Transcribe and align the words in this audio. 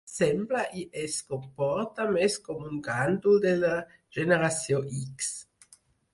Sembla 0.09 0.61
i 0.83 0.85
es 1.01 1.17
comporta 1.33 2.07
més 2.15 2.39
com 2.47 2.65
un 2.71 2.81
gandul 2.89 3.39
de 3.45 3.53
la 3.61 3.75
Generació 4.19 4.83
X. 5.05 5.31